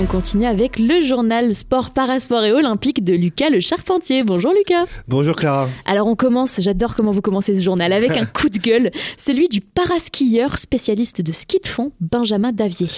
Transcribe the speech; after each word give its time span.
On 0.00 0.06
continue 0.06 0.46
avec 0.46 0.80
le 0.80 1.00
journal 1.00 1.54
sport, 1.54 1.92
parasport 1.92 2.42
et 2.42 2.50
olympique 2.50 3.04
de 3.04 3.14
Lucas 3.14 3.48
le 3.48 3.60
Charpentier. 3.60 4.24
Bonjour 4.24 4.52
Lucas. 4.52 4.86
Bonjour 5.06 5.36
Clara. 5.36 5.68
Alors 5.84 6.08
on 6.08 6.16
commence, 6.16 6.60
j'adore 6.60 6.96
comment 6.96 7.12
vous 7.12 7.20
commencez 7.20 7.54
ce 7.54 7.62
journal, 7.62 7.92
avec 7.92 8.16
un 8.16 8.24
coup 8.24 8.48
de 8.48 8.58
gueule, 8.58 8.90
celui 9.16 9.48
du 9.48 9.60
paraskieur 9.60 10.58
spécialiste 10.58 11.20
de 11.20 11.30
ski 11.30 11.60
de 11.62 11.68
fond, 11.68 11.92
Benjamin 12.00 12.50
Davier. 12.50 12.88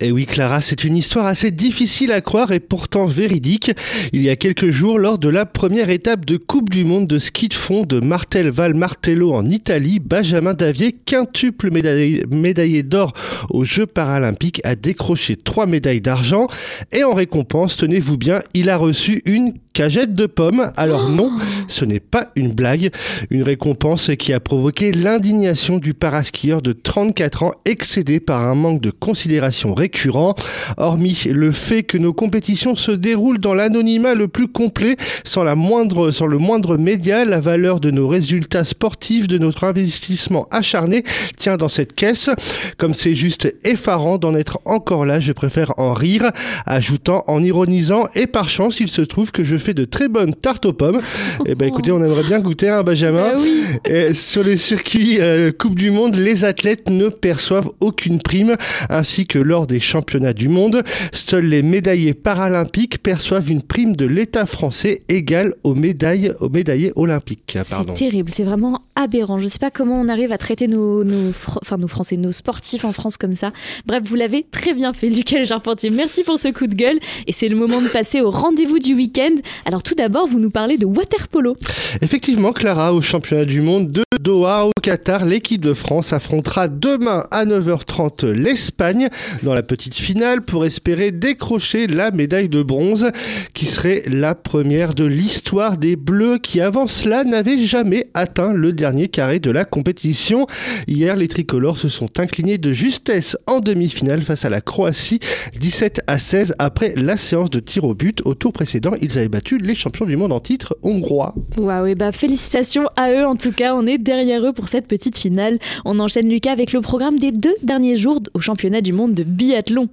Et 0.00 0.06
eh 0.06 0.12
oui 0.12 0.24
Clara, 0.24 0.62
c'est 0.62 0.84
une 0.84 0.96
histoire 0.96 1.26
assez 1.26 1.50
difficile 1.50 2.10
à 2.10 2.22
croire 2.22 2.50
et 2.52 2.60
pourtant 2.60 3.04
véridique. 3.04 3.72
Il 4.14 4.22
y 4.22 4.30
a 4.30 4.36
quelques 4.36 4.70
jours, 4.70 4.98
lors 4.98 5.18
de 5.18 5.28
la 5.28 5.44
première 5.44 5.90
étape 5.90 6.24
de 6.24 6.38
Coupe 6.38 6.70
du 6.70 6.86
Monde 6.86 7.06
de 7.06 7.18
ski 7.18 7.48
de 7.48 7.54
fond 7.54 7.82
de 7.82 8.00
Martel 8.00 8.48
Val 8.48 8.72
Martello 8.72 9.34
en 9.34 9.44
Italie, 9.44 9.98
Benjamin 9.98 10.54
Davier, 10.54 10.92
quintuple 10.92 11.70
médaillé, 11.70 12.24
médaillé 12.30 12.82
d'or 12.82 13.12
aux 13.50 13.66
Jeux 13.66 13.86
paralympiques, 13.86 14.62
a 14.64 14.74
décroché 14.74 15.36
trois 15.36 15.66
médailles 15.66 16.00
d'argent 16.00 16.45
et 16.92 17.04
en 17.04 17.14
récompense, 17.14 17.76
tenez-vous 17.76 18.16
bien, 18.16 18.42
il 18.54 18.70
a 18.70 18.76
reçu 18.76 19.22
une 19.24 19.54
cagette 19.76 20.14
de 20.14 20.24
pommes. 20.24 20.72
Alors 20.78 21.10
non, 21.10 21.30
ce 21.68 21.84
n'est 21.84 22.00
pas 22.00 22.28
une 22.34 22.54
blague. 22.54 22.90
Une 23.28 23.42
récompense 23.42 24.10
qui 24.18 24.32
a 24.32 24.40
provoqué 24.40 24.90
l'indignation 24.90 25.76
du 25.76 25.92
paraskieur 25.92 26.62
de 26.62 26.72
34 26.72 27.42
ans, 27.42 27.52
excédé 27.66 28.18
par 28.18 28.42
un 28.42 28.54
manque 28.54 28.80
de 28.80 28.90
considération 28.90 29.74
récurrent. 29.74 30.34
Hormis 30.78 31.24
le 31.30 31.52
fait 31.52 31.82
que 31.82 31.98
nos 31.98 32.14
compétitions 32.14 32.74
se 32.74 32.90
déroulent 32.90 33.38
dans 33.38 33.52
l'anonymat 33.52 34.14
le 34.14 34.28
plus 34.28 34.48
complet, 34.48 34.96
sans, 35.24 35.44
la 35.44 35.54
moindre, 35.54 36.10
sans 36.10 36.26
le 36.26 36.38
moindre 36.38 36.78
média, 36.78 37.26
la 37.26 37.40
valeur 37.40 37.78
de 37.78 37.90
nos 37.90 38.08
résultats 38.08 38.64
sportifs, 38.64 39.28
de 39.28 39.36
notre 39.36 39.64
investissement 39.64 40.48
acharné, 40.52 41.04
tient 41.36 41.58
dans 41.58 41.68
cette 41.68 41.92
caisse. 41.92 42.30
Comme 42.78 42.94
c'est 42.94 43.14
juste 43.14 43.54
effarant 43.62 44.16
d'en 44.16 44.34
être 44.34 44.58
encore 44.64 45.04
là, 45.04 45.20
je 45.20 45.32
préfère 45.32 45.74
en 45.76 45.92
rire, 45.92 46.30
ajoutant 46.64 47.24
en 47.26 47.42
ironisant, 47.42 48.04
et 48.14 48.26
par 48.26 48.48
chance, 48.48 48.80
il 48.80 48.88
se 48.88 49.02
trouve 49.02 49.32
que 49.32 49.44
je 49.44 49.65
de 49.74 49.84
très 49.84 50.08
bonnes 50.08 50.34
tartes 50.34 50.66
aux 50.66 50.72
pommes. 50.72 51.00
Et 51.46 51.50
eh 51.50 51.54
ben 51.54 51.68
écoutez, 51.68 51.92
on 51.92 52.02
aimerait 52.02 52.24
bien 52.24 52.40
goûter 52.40 52.68
un 52.68 52.82
Benjamin. 52.82 53.34
Bah 53.34 54.14
sur 54.14 54.42
les 54.42 54.56
circuits 54.56 55.20
euh, 55.20 55.52
Coupe 55.52 55.74
du 55.74 55.90
Monde, 55.90 56.16
les 56.16 56.44
athlètes 56.44 56.88
ne 56.88 57.08
perçoivent 57.08 57.70
aucune 57.80 58.20
prime, 58.20 58.56
ainsi 58.88 59.26
que 59.26 59.38
lors 59.38 59.66
des 59.66 59.80
championnats 59.80 60.32
du 60.32 60.48
monde. 60.48 60.82
Seuls 61.12 61.46
les 61.46 61.62
médaillés 61.62 62.14
paralympiques 62.14 63.02
perçoivent 63.02 63.50
une 63.50 63.62
prime 63.62 63.96
de 63.96 64.06
l'État 64.06 64.46
français 64.46 65.02
égale 65.08 65.54
aux 65.64 65.74
médailles 65.74 66.32
aux 66.40 66.48
médaillés 66.48 66.92
olympiques. 66.96 67.58
C'est 67.62 67.94
terrible, 67.94 68.30
c'est 68.30 68.44
vraiment 68.44 68.82
aberrant. 68.94 69.38
Je 69.38 69.44
ne 69.44 69.48
sais 69.48 69.58
pas 69.58 69.70
comment 69.70 70.00
on 70.00 70.08
arrive 70.08 70.32
à 70.32 70.38
traiter 70.38 70.68
nos, 70.68 71.04
nos, 71.04 71.30
enfin, 71.30 71.76
nos 71.76 71.88
Français, 71.88 72.16
nos 72.16 72.32
sportifs 72.32 72.84
en 72.84 72.92
France 72.92 73.16
comme 73.16 73.34
ça. 73.34 73.52
Bref, 73.86 74.02
vous 74.04 74.16
l'avez 74.16 74.44
très 74.50 74.74
bien 74.74 74.92
fait, 74.92 75.08
Lucas 75.08 75.44
Charpentier. 75.44 75.90
Merci 75.90 76.24
pour 76.24 76.38
ce 76.38 76.48
coup 76.48 76.66
de 76.66 76.74
gueule. 76.74 76.98
Et 77.26 77.32
c'est 77.32 77.48
le 77.48 77.56
moment 77.56 77.80
de 77.80 77.88
passer 77.88 78.20
au 78.20 78.30
rendez-vous 78.30 78.78
du 78.78 78.94
week-end. 78.94 79.34
Alors 79.64 79.82
tout 79.82 79.94
d'abord, 79.94 80.26
vous 80.26 80.38
nous 80.38 80.50
parlez 80.50 80.78
de 80.78 80.86
waterpolo. 80.86 81.56
Effectivement, 82.02 82.52
Clara, 82.52 82.92
au 82.92 83.00
championnat 83.00 83.44
du 83.44 83.60
monde 83.60 83.90
de 83.90 84.05
Doha 84.26 84.66
au 84.66 84.72
Qatar, 84.82 85.24
l'équipe 85.24 85.60
de 85.60 85.72
France 85.72 86.12
affrontera 86.12 86.66
demain 86.66 87.22
à 87.30 87.44
9h30 87.44 88.28
l'Espagne 88.32 89.08
dans 89.44 89.54
la 89.54 89.62
petite 89.62 89.94
finale 89.94 90.42
pour 90.42 90.64
espérer 90.64 91.12
décrocher 91.12 91.86
la 91.86 92.10
médaille 92.10 92.48
de 92.48 92.64
bronze 92.64 93.12
qui 93.54 93.66
serait 93.66 94.02
la 94.08 94.34
première 94.34 94.94
de 94.94 95.04
l'histoire 95.04 95.76
des 95.76 95.94
Bleus 95.94 96.38
qui 96.38 96.60
avant 96.60 96.88
cela 96.88 97.22
n'avaient 97.22 97.58
jamais 97.58 98.08
atteint 98.14 98.52
le 98.52 98.72
dernier 98.72 99.06
carré 99.06 99.38
de 99.38 99.52
la 99.52 99.64
compétition. 99.64 100.48
Hier, 100.88 101.14
les 101.14 101.28
tricolores 101.28 101.78
se 101.78 101.88
sont 101.88 102.18
inclinés 102.18 102.58
de 102.58 102.72
justesse 102.72 103.36
en 103.46 103.60
demi-finale 103.60 104.22
face 104.22 104.44
à 104.44 104.50
la 104.50 104.60
Croatie 104.60 105.20
17 105.56 106.00
à 106.08 106.18
16 106.18 106.56
après 106.58 106.94
la 106.96 107.16
séance 107.16 107.50
de 107.50 107.60
tir 107.60 107.84
au 107.84 107.94
but. 107.94 108.22
Au 108.24 108.34
tour 108.34 108.52
précédent, 108.52 108.94
ils 109.00 109.18
avaient 109.18 109.28
battu 109.28 109.58
les 109.58 109.76
champions 109.76 110.04
du 110.04 110.16
monde 110.16 110.32
en 110.32 110.40
titre 110.40 110.76
hongrois. 110.82 111.36
Waouh, 111.56 111.94
bah 111.94 112.10
félicitations 112.10 112.88
à 112.96 113.12
eux 113.12 113.24
en 113.24 113.36
tout 113.36 113.52
cas, 113.52 113.72
on 113.72 113.86
est 113.86 113.98
eux 114.24 114.52
pour 114.52 114.68
cette 114.68 114.86
petite 114.86 115.18
finale. 115.18 115.58
On 115.84 115.98
enchaîne 115.98 116.28
Lucas 116.28 116.52
avec 116.52 116.72
le 116.72 116.80
programme 116.80 117.18
des 117.18 117.32
deux 117.32 117.56
derniers 117.62 117.96
jours 117.96 118.20
au 118.34 118.40
championnat 118.40 118.80
du 118.80 118.92
monde 118.92 119.14
de 119.14 119.24
biathlon. 119.24 119.88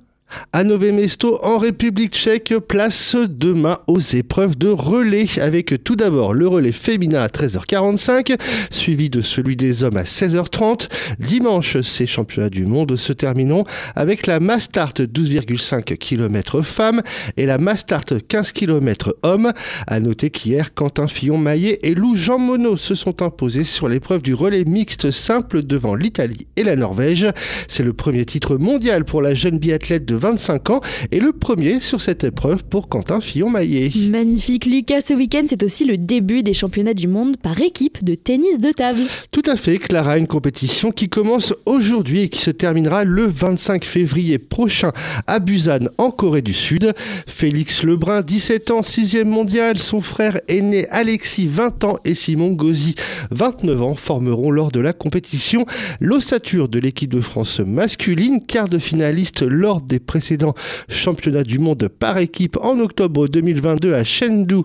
À 0.51 0.63
Mesto, 0.63 1.39
en 1.43 1.57
République 1.57 2.13
tchèque, 2.13 2.53
place 2.67 3.15
demain 3.15 3.79
aux 3.87 3.99
épreuves 3.99 4.57
de 4.57 4.69
relais, 4.69 5.25
avec 5.39 5.83
tout 5.83 5.95
d'abord 5.95 6.33
le 6.33 6.47
relais 6.47 6.71
féminin 6.71 7.21
à 7.21 7.27
13h45, 7.27 8.39
suivi 8.69 9.09
de 9.09 9.21
celui 9.21 9.55
des 9.55 9.83
hommes 9.83 9.97
à 9.97 10.03
16h30. 10.03 10.89
Dimanche, 11.19 11.81
ces 11.81 12.05
championnats 12.05 12.49
du 12.49 12.65
monde 12.65 12.95
se 12.95 13.13
termineront 13.13 13.63
avec 13.95 14.27
la 14.27 14.39
Mastart 14.39 14.93
12,5 14.93 15.97
km 15.97 16.61
femmes 16.61 17.01
et 17.37 17.45
la 17.45 17.57
Mastart 17.57 18.05
15 18.27 18.51
km 18.51 19.15
hommes. 19.23 19.53
À 19.87 19.99
noter 19.99 20.29
qu'hier, 20.29 20.73
Quentin 20.73 21.07
Fillon-Maillet 21.07 21.79
et 21.83 21.95
Lou 21.95 22.15
Jean 22.15 22.39
Monod 22.39 22.77
se 22.77 22.95
sont 22.95 23.21
imposés 23.21 23.63
sur 23.63 23.87
l'épreuve 23.87 24.21
du 24.21 24.33
relais 24.33 24.65
mixte 24.65 25.11
simple 25.11 25.63
devant 25.63 25.95
l'Italie 25.95 26.47
et 26.55 26.63
la 26.63 26.75
Norvège. 26.75 27.27
C'est 27.67 27.83
le 27.83 27.93
premier 27.93 28.25
titre 28.25 28.57
mondial 28.57 29.05
pour 29.05 29.21
la 29.21 29.33
jeune 29.33 29.57
biathlète 29.57 30.05
de 30.05 30.15
25 30.23 30.69
ans 30.69 30.81
et 31.11 31.19
le 31.19 31.33
premier 31.33 31.81
sur 31.81 31.99
cette 31.99 32.23
épreuve 32.23 32.63
pour 32.63 32.87
Quentin 32.87 33.19
Fillon-Maillet. 33.19 33.91
Magnifique 34.09 34.65
Lucas, 34.65 35.01
ce 35.01 35.13
week-end 35.13 35.41
c'est 35.45 35.63
aussi 35.63 35.83
le 35.83 35.97
début 35.97 36.43
des 36.43 36.53
championnats 36.53 36.93
du 36.93 37.09
monde 37.09 37.35
par 37.35 37.59
équipe 37.59 38.05
de 38.05 38.15
tennis 38.15 38.57
de 38.57 38.71
table. 38.71 39.01
Tout 39.31 39.41
à 39.47 39.57
fait 39.57 39.79
Clara, 39.79 40.17
une 40.17 40.27
compétition 40.27 40.91
qui 40.91 41.09
commence 41.09 41.53
aujourd'hui 41.65 42.21
et 42.21 42.29
qui 42.29 42.39
se 42.39 42.51
terminera 42.51 43.03
le 43.03 43.25
25 43.25 43.83
février 43.83 44.37
prochain 44.37 44.93
à 45.27 45.39
Busan 45.39 45.89
en 45.97 46.09
Corée 46.09 46.41
du 46.41 46.53
Sud. 46.53 46.93
Félix 47.27 47.83
Lebrun, 47.83 48.21
17 48.21 48.71
ans, 48.71 48.79
6e 48.79 49.25
mondial, 49.25 49.77
son 49.77 49.99
frère 49.99 50.39
aîné 50.47 50.87
Alexis, 50.87 51.47
20 51.47 51.83
ans 51.83 51.97
et 52.05 52.13
Simon 52.13 52.51
Gauzy, 52.51 52.95
29 53.31 53.81
ans, 53.81 53.95
formeront 53.95 54.51
lors 54.51 54.71
de 54.71 54.79
la 54.79 54.93
compétition 54.93 55.65
l'ossature 55.99 56.69
de 56.69 56.79
l'équipe 56.79 57.11
de 57.11 57.19
France 57.19 57.59
masculine, 57.59 58.41
quart 58.45 58.69
de 58.69 58.77
finaliste 58.77 59.41
lors 59.41 59.81
des 59.81 59.99
précédents 60.05 60.53
championnats 60.89 61.43
du 61.43 61.59
monde 61.59 61.87
par 61.87 62.17
équipe 62.17 62.57
en 62.57 62.79
octobre 62.79 63.27
2022 63.27 63.93
à 63.93 64.03
Chengdu, 64.03 64.63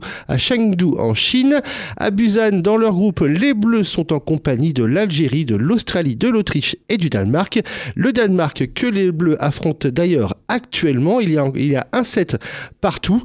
en 0.99 1.15
Chine. 1.15 1.61
À 1.97 2.11
Busan, 2.11 2.61
dans 2.61 2.77
leur 2.77 2.93
groupe, 2.93 3.21
les 3.21 3.55
Bleus 3.55 3.85
sont 3.85 4.13
en 4.13 4.21
compagnie 4.21 4.73
de 4.73 4.85
l'Algérie, 4.85 5.45
de 5.45 5.57
l'Australie, 5.57 6.17
de 6.17 6.29
l'Autriche 6.29 6.77
et 6.89 6.97
du 6.97 7.09
Danemark. 7.11 7.61
Le 7.95 8.13
Danemark 8.13 8.71
que 8.75 8.87
les 8.87 9.13
Bleus 9.13 9.43
affrontent 9.43 9.89
d'ailleurs 9.89 10.35
actuellement. 10.49 11.21
Il 11.21 11.33
y 11.33 11.77
a 11.77 11.87
un 11.93 12.05
set 12.05 12.37
partout. 12.81 13.23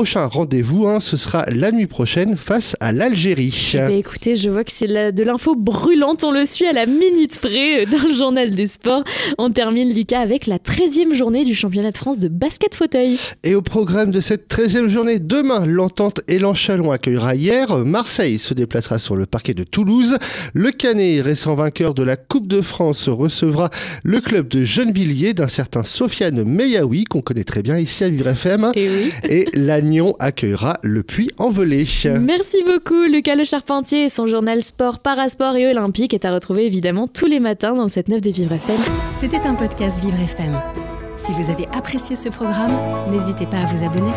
Prochain 0.00 0.24
rendez-vous, 0.24 0.86
hein, 0.86 0.98
ce 0.98 1.18
sera 1.18 1.44
la 1.50 1.72
nuit 1.72 1.86
prochaine 1.86 2.38
face 2.38 2.74
à 2.80 2.90
l'Algérie. 2.90 3.72
Eh 3.74 3.76
ben, 3.76 3.90
écoutez, 3.90 4.34
je 4.34 4.48
vois 4.48 4.64
que 4.64 4.72
c'est 4.72 4.86
de 4.86 5.22
l'info 5.22 5.54
brûlante. 5.54 6.24
On 6.24 6.30
le 6.30 6.46
suit 6.46 6.64
à 6.64 6.72
la 6.72 6.86
minute 6.86 7.38
près 7.38 7.82
euh, 7.82 7.84
dans 7.84 8.08
le 8.08 8.14
journal 8.14 8.48
des 8.48 8.66
sports. 8.66 9.04
On 9.36 9.50
termine, 9.50 9.94
Lucas, 9.94 10.20
avec 10.20 10.46
la 10.46 10.56
13e 10.56 11.12
journée 11.12 11.44
du 11.44 11.54
championnat 11.54 11.90
de 11.90 11.98
France 11.98 12.18
de 12.18 12.28
basket 12.28 12.74
fauteuil. 12.74 13.18
Et 13.44 13.54
au 13.54 13.60
programme 13.60 14.10
de 14.10 14.20
cette 14.20 14.50
13e 14.50 14.88
journée, 14.88 15.18
demain, 15.18 15.66
l'Entente 15.66 16.22
et 16.28 16.38
l'Enchalon 16.38 16.92
accueillera 16.92 17.34
hier. 17.34 17.76
Marseille 17.76 18.38
se 18.38 18.54
déplacera 18.54 18.98
sur 18.98 19.16
le 19.16 19.26
parquet 19.26 19.52
de 19.52 19.64
Toulouse. 19.64 20.16
Le 20.54 20.70
Canet, 20.70 21.20
récent 21.20 21.54
vainqueur 21.54 21.92
de 21.92 22.02
la 22.02 22.16
Coupe 22.16 22.46
de 22.46 22.62
France, 22.62 23.10
recevra 23.10 23.68
le 24.02 24.22
club 24.22 24.48
de 24.48 24.64
Gennevilliers 24.64 25.34
d'un 25.34 25.48
certain 25.48 25.84
Sofiane 25.84 26.42
Meyaoui, 26.42 27.04
qu'on 27.04 27.20
connaît 27.20 27.44
très 27.44 27.60
bien 27.62 27.76
ici 27.76 28.02
à 28.02 28.08
Vivre 28.08 28.28
FM. 28.28 28.72
Et, 28.74 28.88
oui. 28.88 29.12
et 29.28 29.46
Lannion 29.90 30.14
accueillera 30.20 30.78
le 30.82 31.02
Puy 31.02 31.30
en 31.36 31.50
volée. 31.50 31.84
Merci 32.20 32.58
beaucoup, 32.62 33.02
Lucas 33.10 33.34
Le 33.34 33.42
Charpentier. 33.42 34.08
Son 34.08 34.26
journal 34.26 34.60
sport, 34.62 35.00
parasport 35.00 35.56
et 35.56 35.68
olympique 35.68 36.14
est 36.14 36.24
à 36.24 36.32
retrouver 36.32 36.64
évidemment 36.64 37.08
tous 37.08 37.26
les 37.26 37.40
matins 37.40 37.74
dans 37.74 37.82
le 37.82 37.88
7-9 37.88 38.20
de 38.20 38.30
Vivre 38.30 38.52
FM. 38.52 38.78
C'était 39.18 39.40
un 39.40 39.54
podcast 39.54 40.00
Vivre 40.00 40.20
FM. 40.20 40.56
Si 41.16 41.32
vous 41.32 41.50
avez 41.50 41.66
apprécié 41.76 42.14
ce 42.14 42.28
programme, 42.28 42.72
n'hésitez 43.10 43.46
pas 43.46 43.58
à 43.58 43.66
vous 43.66 43.84
abonner. 43.84 44.12